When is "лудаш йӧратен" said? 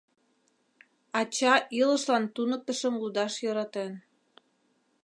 3.01-3.91